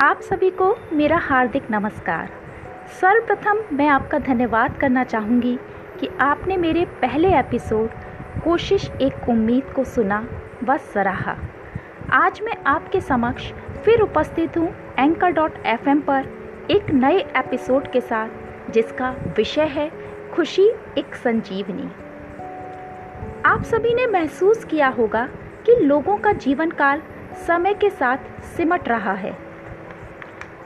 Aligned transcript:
आप 0.00 0.20
सभी 0.20 0.50
को 0.50 0.76
मेरा 0.92 1.16
हार्दिक 1.16 1.62
नमस्कार। 1.70 2.30
सर्वप्रथम 3.00 3.76
मैं 3.76 3.88
आपका 3.88 4.18
धन्यवाद 4.18 4.78
करना 4.78 5.04
चाहूँगी 5.04 5.58
कि 6.00 6.08
आपने 6.20 6.56
मेरे 6.56 6.84
पहले 6.84 7.38
एपिसोड, 7.38 7.90
कोशिश 8.44 8.90
एक 8.90 9.28
उम्मीद 9.28 9.64
को 9.64 9.84
सुना 9.84 10.28
व 10.64 10.76
सराहा। 10.76 11.36
आज 12.12 12.40
मैं 12.42 12.56
आपके 12.66 13.00
समक्ष 13.00 13.52
फिर 13.52 14.00
उपस्थित 14.00 14.58
हूँ 14.58 14.94
एंकर 14.98 15.30
डॉट 15.30 15.52
एफ़ 15.66 15.88
पर 15.88 16.28
एक 16.70 16.90
नए 16.90 17.18
एपिसोड 17.18 17.90
के 17.90 18.00
साथ, 18.00 18.28
जिसका 18.70 19.10
विषय 19.10 19.66
है 19.66 19.90
खुशी 20.34 20.70
एक 20.98 21.14
संजीवनी। 21.14 21.90
आप 23.44 23.62
सभी 23.62 23.94
ने 23.94 24.06
महसूस 24.06 24.64
किया 24.64 24.88
होगा 24.88 25.28
कि 25.66 25.74
लोगों 25.74 26.16
का 26.16 26.32
जीवन 26.32 26.70
काल 26.70 27.02
समय 27.46 27.74
के 27.74 27.90
साथ 27.90 28.18
सिमट 28.42 28.88
रहा 28.88 29.12
है। 29.12 29.47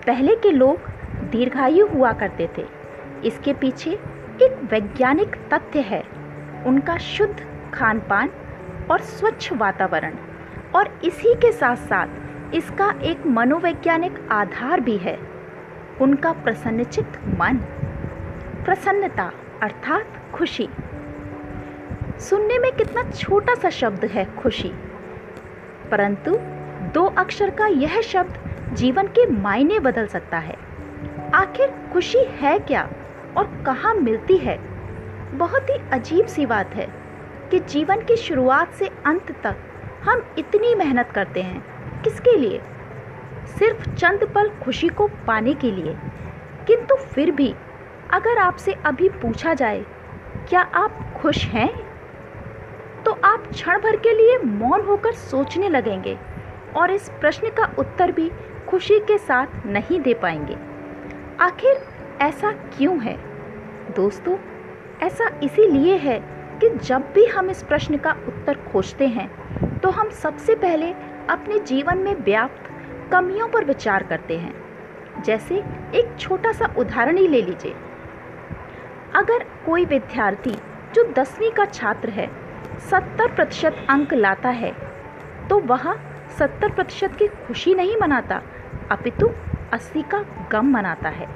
पहले 0.07 0.37
के 0.37 0.51
लोग 0.51 0.79
दीर्घायु 1.31 1.87
हुआ 1.87 2.13
करते 2.13 2.49
थे। 2.59 2.67
इसके 3.25 3.53
पीछे 3.53 3.91
एक 4.43 4.69
वैज्ञानिक 4.71 5.37
तथ्य 5.37 5.81
है। 5.81 6.05
उनका 6.67 6.97
शुद्ध 6.97 7.47
खान 7.75 8.01
पान 8.01 8.31
और 8.91 9.01
स्वच्छ 9.01 9.53
वातावरण। 9.53 10.15
और 10.75 11.01
इसी 11.05 11.35
के 11.35 11.53
साथ 11.53 11.77
साथ 11.77 12.07
इसका 12.55 12.95
एक 13.03 13.27
मनोवैज्ञानिक 13.27 14.29
आधार 14.31 14.81
भी 14.81 14.97
है। 14.97 15.19
उनका 16.01 16.33
प्रसन्नचित 16.33 17.09
मन। 17.27 17.57
प्रसन्नता 18.65 19.33
अर्थात 19.63 20.07
खुशी। 20.35 20.69
सुनने 22.19 22.59
में 22.59 22.73
कितना 22.73 23.11
छोटा 23.11 23.55
सा 23.55 23.71
शब्द 23.71 24.05
है 24.05 24.37
खुशी। 24.37 24.73
परंतु 25.91 26.37
दो 26.95 27.05
अक्षर 27.05 27.51
का 27.51 27.67
यह 27.67 28.01
शब्द 28.01 28.52
जीवन 28.73 29.07
के 29.07 29.31
मायने 29.31 29.79
बदल 29.79 30.07
सकता 30.07 30.39
है। 30.39 30.57
आखिर 31.35 31.75
खुशी 31.93 32.19
है 32.19 32.59
क्या 32.59 32.91
और 33.37 33.63
कहाँ 33.67 33.95
मिलती 33.95 34.37
है? 34.37 34.59
बहुत 35.39 35.71
ही 35.71 35.91
अजीब 35.93 36.27
सी 36.27 36.47
बात 36.47 36.75
है 36.75 36.89
कि 37.51 37.59
जीवन 37.59 38.01
की 38.01 38.17
शुरुआत 38.17 38.73
से 38.73 38.91
अंत 39.07 39.33
तक 39.43 39.57
हम 40.05 40.23
इतनी 40.39 40.75
मेहनत 40.75 41.11
करते 41.15 41.43
हैं। 41.43 41.65
किसके 42.03 42.37
लिए? 42.37 42.61
सिर्फ़ 43.59 43.91
चंद 43.91 44.33
पल 44.35 44.51
खुशी 44.63 44.89
को 44.89 45.09
पाने 45.27 45.55
के 45.55 45.71
लिए। 45.71 45.97
किंतु 46.67 46.95
फिर 46.95 47.31
भी 47.31 47.55
अगर 48.11 48.39
आपसे 48.39 48.73
अभी 48.73 49.09
पूछा 49.09 49.55
जाए, 49.55 49.85
क्या 50.49 50.61
आप 50.61 51.15
खुश 51.17 51.45
हैं? 51.45 51.93
तो 53.05 53.19
आप 53.25 53.47
क्षण 53.47 53.79
भर 53.79 53.97
के 53.97 54.15
लिए 54.15 54.39
मौन 54.39 54.81
होकर 54.81 55.13
सोचने 55.13 55.69
लगेंगे 55.69 56.19
और 56.77 56.91
इस 56.91 57.11
प्रश्न 57.21 57.49
का 57.49 57.75
उत्तर 57.79 58.13
भी 58.13 58.31
खुशी 58.73 58.99
के 58.99 59.17
साथ 59.19 59.67
नहीं 59.67 59.99
दे 60.01 60.13
पाएँगे। 60.15 60.55
आखिर 61.41 61.81
ऐसा 62.21 62.53
क्यों 62.53 62.99
है? 63.01 63.17
दोस्तों, 63.95 64.37
ऐसा 65.03 65.27
इसीलिए 65.43 65.97
है 65.97 66.19
कि 66.61 66.69
जब 66.79 67.11
भी 67.13 67.25
हम 67.27 67.51
इस 67.51 67.63
प्रश्न 67.63 67.97
का 67.97 68.13
उत्तर 68.29 68.59
खोजते 68.63 69.07
हैं 69.07 69.79
तो 69.79 69.91
हम 69.91 70.11
सबसे 70.13 70.55
पहले 70.55 70.91
अपने 71.31 71.59
जीवन 71.63 71.99
में 71.99 72.15
व्याप्त 72.17 72.71
कमियों 73.13 73.49
पर 73.49 73.65
विचार 73.65 74.03
करते 74.03 74.39
हैं। 74.39 75.23
जैसे 75.23 75.57
एक 75.95 76.17
छोटा 76.19 76.53
सा 76.53 76.73
उदाहरण 76.79 77.17
ही 77.17 77.27
ले 77.29 77.43
लीजिए। 77.43 77.75
अगर 79.15 79.45
कोई 79.67 79.85
विद्यार्थी 79.85 80.57
जो 80.95 81.05
दसवीं 81.13 81.51
का 81.51 81.65
छात्र 81.67 82.11
है, 82.11 82.27
सत्तर 82.91 83.35
प्रतिशत 83.35 83.87
अंक 83.91 84.15
लाता 84.15 84.49
है 84.55 84.73
तो 85.49 85.61
वह 85.67 85.93
सत्तर 86.39 86.73
प्रतिशत 86.73 87.17
की 87.17 87.29
खुशी 87.39 87.75
नहीं 87.75 87.97
मनाता। 88.03 88.43
अपितु 88.93 89.31
अस्सी 89.73 90.03
का 90.03 90.49
गम 90.53 90.67
मनाता 90.67 91.09
है। 91.09 91.27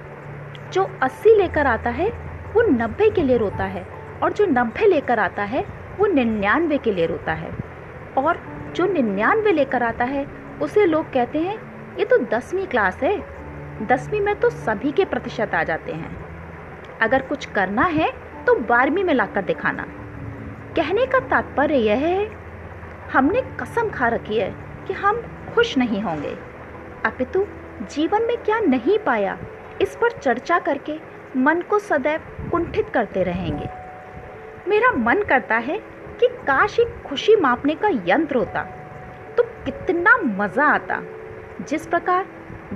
जो 0.72 0.98
अस्सी 1.02 1.36
लेकर 1.36 1.66
आता 1.66 1.90
है, 1.90 2.08
वो 2.54 2.62
नब्बे 2.62 3.10
के 3.10 3.22
लिए 3.22 3.36
रोता 3.36 3.64
है, 3.64 3.86
और 4.22 4.32
जो 4.32 4.46
नब्बे 4.46 4.86
लेकर 4.86 5.18
आता 5.18 5.42
है, 5.42 5.64
वो 5.98 6.06
निन्यानवे 6.06 6.78
के 6.78 6.92
लिए 6.92 7.06
रोता 7.06 7.32
है। 7.32 7.52
और 8.18 8.38
जो 8.76 8.86
निन्यानवे 8.86 9.52
लेकर 9.52 9.82
आता 9.82 10.04
है, 10.04 10.26
उसे 10.62 10.86
लोग 10.86 11.12
कहते 11.12 11.38
हैं, 11.38 11.58
ये 11.98 12.04
तो 12.04 12.18
दसवीं 12.18 12.66
क्लास 12.66 13.02
है। 13.02 13.22
दसवीं 13.82 14.20
में 14.20 14.34
तो 14.40 14.50
सभी 14.50 14.92
के 14.92 15.04
प्रतिशत 15.04 15.54
आ 15.54 15.62
जाते 15.62 15.92
हैं। 15.92 16.26
अगर 17.02 17.22
कुछ 17.22 17.46
करना 17.46 17.82
है 17.82 18.12
तो 18.46 18.54
बारहवीं 18.54 19.04
में 19.04 19.14
लाकर 19.14 19.42
दिखाना। 19.42 19.82
कहने 20.76 21.06
का 21.06 21.18
तात्पर्य 21.18 21.76
यह 21.76 21.96
है, 21.96 22.30
हमने 23.12 23.42
कसम 23.60 23.88
खा 23.88 24.08
रखी 24.08 24.38
है 24.38 24.54
कि 24.86 24.92
हम 24.92 25.22
खुश 25.54 25.78
नहीं 25.78 26.02
होंगे। 26.02 26.55
अपितु 27.06 27.44
जीवन 27.90 28.22
में 28.22 28.36
क्या 28.36 28.58
नहीं 28.60 28.98
पाया, 28.98 29.38
इस 29.82 29.96
पर 29.96 30.12
चर्चा 30.12 30.58
करके 30.58 30.98
मन 31.36 31.60
को 31.60 31.78
सदैव 31.78 32.20
कुंठित 32.50 32.88
करते 32.88 33.22
रहेंगे। 33.22 33.68
मेरा 34.68 34.90
मन 34.92 35.22
करता 35.22 35.56
है 35.58 35.78
कि 36.20 36.28
काश 36.46 36.78
एक 36.80 37.02
खुशी 37.06 37.36
मापने 37.36 37.74
का 37.74 37.88
यंत्र 38.06 38.36
होता 38.36 38.62
तो 39.36 39.42
कितना 39.64 40.16
मज़ा 40.18 40.64
आता। 40.64 41.00
जिस 41.68 41.86
प्रकार 41.86 42.26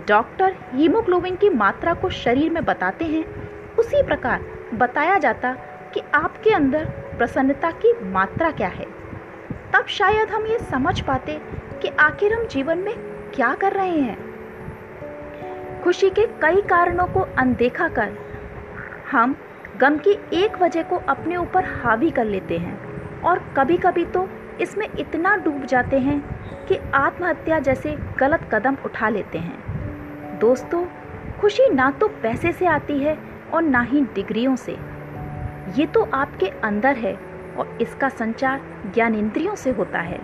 डॉक्टर 0.08 0.56
हीमोग्लोबिन 0.72 1.36
की 1.36 1.48
मात्रा 1.50 1.94
को 1.94 2.10
शरीर 2.10 2.50
में 2.50 2.64
बताते 2.64 3.04
हैं, 3.04 3.24
उसी 3.76 4.02
प्रकार 4.02 4.44
बताया 4.74 5.18
जाता 5.18 5.52
कि 5.94 6.00
आपके 6.14 6.50
अंदर 6.50 6.84
प्रसन्नता 7.18 7.70
की 7.76 7.92
मात्रा 8.04 8.50
क्या 8.50 8.68
है। 8.68 8.86
तब 9.72 9.86
शायद 9.88 10.30
हम 10.30 10.46
ये 10.46 10.58
समझ 10.60 11.00
पाते 11.00 11.40
कि 11.82 11.88
आखिर 12.00 12.34
हम 12.34 12.46
जीवन 12.46 12.78
में 12.78 12.94
क्या 13.40 13.54
कर 13.54 13.72
रहे 13.72 14.00
हैं? 14.00 15.82
खुशी 15.82 16.10
के 16.10 16.26
कई 16.42 16.60
कारणों 16.60 17.06
को 17.06 17.20
अनदेखा 17.20 17.88
कर, 17.88 18.12
हम 19.10 19.34
गम 19.80 19.96
की 19.98 20.10
एक 20.34 20.60
वजह 20.62 20.82
को 20.82 20.96
अपने 21.08 21.36
ऊपर 21.36 21.64
हावी 21.64 22.10
कर 22.10 22.24
लेते 22.24 22.58
हैं 22.58 23.20
और 23.20 23.38
कभी 23.56 23.76
कभी 23.76 24.04
तो 24.04 24.28
इसमें 24.60 24.86
इतना 24.98 25.36
डूब 25.36 25.64
जाते 25.64 25.98
हैं 25.98 26.20
कि 26.66 26.78
आत्महत्या 26.94 27.58
जैसे 27.58 27.96
गलत 28.18 28.48
कदम 28.54 28.76
उठा 28.84 29.08
लेते 29.08 29.38
हैं। 29.38 30.38
दोस्तों, 30.38 30.84
खुशी 31.40 31.70
ना 31.70 31.90
तो 31.90 32.08
पैसे 32.22 32.52
से 32.52 32.66
आती 32.66 32.98
है 32.98 33.18
और 33.54 33.62
ना 33.62 33.80
ही 33.80 34.00
डिग्रियों 34.14 34.56
से। 34.56 34.76
ये 35.76 35.86
तो 35.86 36.08
आपके 36.14 36.46
अंदर 36.46 36.96
है 36.96 37.18
और 37.58 37.78
इसका 37.80 38.08
संचार 38.08 38.60
ज्ञानेंद्रियों 38.94 39.54
से 39.54 39.70
होता 39.70 40.00
है। 40.00 40.20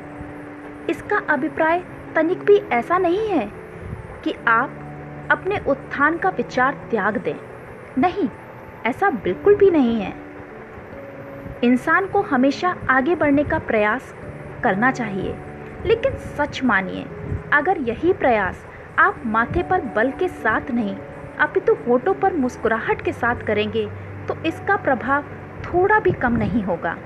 इसका 0.91 1.17
अभिप्राय 1.31 1.83
तनिक 2.15 2.39
भी 2.39 2.57
ऐसा 2.57 2.99
नहीं 2.99 3.29
है 3.29 3.51
कि 4.25 4.35
आप 4.49 5.29
अपने 5.31 5.59
उत्थान 5.69 6.19
का 6.19 6.29
विचार 6.29 6.75
त्याग 6.91 7.17
दें। 7.17 7.35
नहीं, 7.99 8.29
ऐसा 8.87 9.11
बिल्कुल 9.11 9.57
भी 9.57 9.71
नहीं 9.71 10.01
है। 10.01 10.13
इंसान 11.65 12.07
को 12.07 12.21
हमेशा 12.21 12.77
आगे 12.91 13.15
बढ़ने 13.15 13.45
का 13.45 13.59
प्रयास 13.59 14.15
करना 14.63 14.91
चाहिए। 14.91 15.37
लेकिन 15.87 16.13
सच 16.13 16.65
मानिए, 16.65 17.07
अगर 17.53 17.79
यही 17.79 18.13
प्रयास 18.13 18.67
आप 18.99 19.23
माथे 19.27 19.63
पर 19.63 19.81
बल 19.81 20.11
के 20.11 20.29
साथ 20.29 20.71
नहीं 20.71 20.97
अपितु 21.41 21.75
तो 21.75 21.85
होठों 21.87 22.15
पर 22.15 22.33
मुस्कुराहट 22.33 23.03
के 23.03 23.13
साथ 23.13 23.37
करेंगे 23.37 23.87
तो 24.29 24.37
इसका 24.47 24.77
प्रभाव 24.77 25.25
थोड़ा 25.65 25.99
भी 25.99 26.13
कम 26.13 26.33
नहीं 26.33 26.63
होगा। 26.63 26.97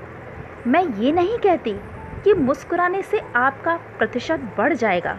मैं 0.67 0.83
ये 0.85 1.11
नहीं 1.11 1.37
कहती 1.37 1.75
कि 2.23 2.33
मुस्कुराने 2.33 3.01
से 3.01 3.19
आपका 3.35 3.75
प्रतिशत 3.97 4.39
बढ़ 4.57 4.73
जाएगा 4.73 5.17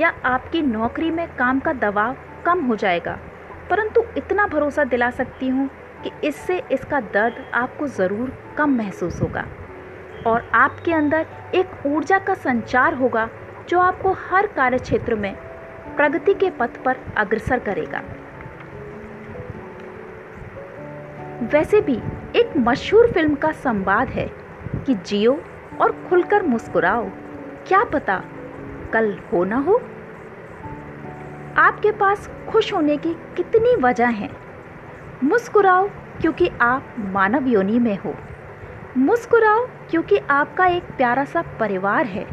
या 0.00 0.08
आपकी 0.24 0.62
नौकरी 0.62 1.10
में 1.10 1.26
काम 1.36 1.60
का 1.60 1.72
दबाव 1.74 2.16
कम 2.46 2.64
हो 2.64 2.76
जाएगा। 2.76 3.18
परंतु 3.70 4.02
इतना 4.16 4.46
भरोसा 4.46 4.84
दिला 4.84 5.10
सकती 5.10 5.48
हूँ 5.48 5.68
कि 6.02 6.10
इससे 6.24 6.62
इसका 6.72 7.00
दर्द 7.12 7.44
आपको 7.54 7.86
ज़रूर 7.88 8.32
कम 8.58 8.76
महसूस 8.76 9.20
होगा 9.22 9.46
और 10.26 10.50
आपके 10.54 10.92
अंदर 10.92 11.26
एक 11.54 11.86
ऊर्जा 11.86 12.18
का 12.18 12.34
संचार 12.34 12.94
होगा 12.94 13.28
जो 13.68 13.80
आपको 13.80 14.12
हर 14.22 14.46
कार्य 14.46 14.78
क्षेत्र 14.78 15.14
में 15.14 15.34
प्रगति 15.96 16.34
के 16.34 16.50
पथ 16.50 16.82
पर 16.84 16.96
अग्रसर 17.16 17.58
करेगा। 17.58 18.02
वैसे 21.52 21.80
भी 21.80 21.98
एक 22.36 22.56
मशहूर 22.58 23.10
फ़िल्म 23.12 23.34
का 23.34 23.52
संवाद 23.54 24.08
है 24.08 24.28
कि 24.76 24.94
जियो 24.96 25.38
और 25.80 26.06
खुलकर 26.08 26.42
मुस्कुराओ। 26.42 27.08
क्या 27.66 27.84
पता 27.84 28.22
कल 28.92 29.18
हो 29.32 29.44
ना 29.44 29.56
हो। 29.56 29.82
आपके 31.56 31.92
पास 31.92 32.30
खुश 32.48 32.74
होने 32.74 32.96
की 32.96 33.16
कितनी 33.36 33.76
वजह 33.76 34.06
हैं? 34.06 34.36
मुस्कुराओ 35.24 35.88
क्योंकि 36.20 36.50
आप 36.60 36.94
मानव 36.98 37.46
योनि 37.46 37.78
में 37.78 37.98
हो। 37.98 38.14
मुस्कुराओ 38.96 39.66
क्योंकि 39.90 40.16
आपका 40.16 40.66
एक 40.66 40.82
प्यारा 40.82 41.24
सा 41.24 41.42
परिवार 41.60 42.06
है। 42.06 42.26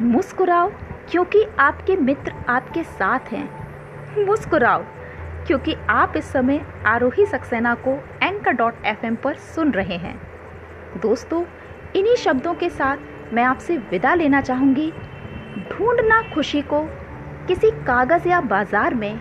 मुस्कुराओ 0.00 0.72
क्योंकि 1.10 1.44
आपके 1.58 1.96
मित्र 1.96 2.34
आपके 2.48 2.82
साथ 2.82 3.20
हैं। 3.20 3.62
मुस्कुराओ 4.26 4.84
क्योंकि 5.46 5.76
आप 5.90 6.12
इस 6.16 6.24
समय 6.24 6.66
आरोही 6.86 7.26
सक्सेना 7.26 7.74
को 7.74 7.90
एंकर 8.22 8.52
डॉट 8.52 8.74
एफ़ 8.84 9.14
पर 9.14 9.34
सुन 9.34 9.70
रहे 9.70 9.96
हैं। 9.96 10.22
दोस्तों 11.02 11.44
इन्हीं 11.96 12.14
शब्दों 12.16 12.54
के 12.54 12.68
साथ 12.70 13.32
मैं 13.34 13.42
आपसे 13.44 13.76
विदा 13.90 14.14
लेना 14.14 14.40
चाहूँगी। 14.40 14.90
ढूंढना 15.70 16.20
खुशी 16.34 16.62
को 16.62 16.80
किसी 17.48 17.70
कागज़ 17.86 18.28
या 18.28 18.40
बाज़ार 18.40 18.94
में। 18.94 19.20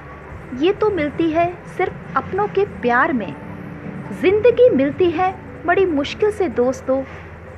ये 0.59 0.71
तो 0.73 0.89
मिलती 0.89 1.29
है 1.31 1.47
सिर्फ़ 1.77 2.17
अपनों 2.17 2.47
के 2.47 2.65
प्यार 2.81 3.13
में। 3.13 3.33
ज़िंदगी 4.21 4.69
मिलती 4.69 5.09
है 5.11 5.31
बड़ी 5.65 5.85
मुश्किल 5.85 6.31
से 6.31 6.47
दोस्तों, 6.49 7.03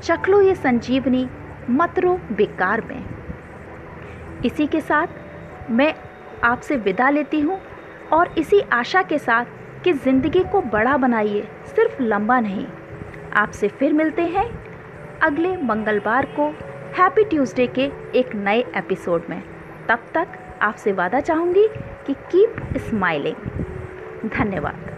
चख 0.04 0.30
लो 0.30 0.42
ये 0.42 0.56
संजीवनी, 0.56 1.28
मत 1.70 2.00
रो 2.00 2.20
बेकार 2.32 2.82
में। 2.82 3.06
इसी 4.46 4.68
के 4.68 4.82
साथ 4.82 5.70
मैं 5.72 5.94
आपसे 6.44 6.76
विदा 6.78 7.10
लेती 7.10 7.40
हूँ 7.40 7.60
और 8.14 8.34
इसी 8.38 8.60
आशा 8.74 9.02
के 9.04 9.18
साथ 9.20 9.46
कि 9.84 9.94
ज़िंदगी 9.94 10.44
को 10.44 10.62
बड़ा 10.64 10.98
बनाइए, 10.98 11.48
सिर्फ़ 11.66 12.02
लंबा 12.02 12.40
नहीं। 12.40 12.66
आपसे 13.36 13.68
फिर 13.70 13.94
मिलते 13.94 14.22
हैं। 14.24 14.50
अगले 15.24 15.58
मंगलवार 15.58 16.26
को 16.26 16.48
हैप्पी 16.94 17.24
ट्यूसडे 17.24 17.68
के 17.68 17.82
एक 18.20 18.36
नए 18.36 18.60
एपिसोड 18.76 19.24
में। 19.30 19.44
तब 19.90 20.00
तक 20.14 20.28
आपसे 20.62 20.92
वादा 20.92 21.20
चाहूँगी 21.20 21.68
कि 22.08 22.14
कीप 22.14 22.56
स्माइलिंग 22.78 23.36
धन्यवाद। 24.30 24.93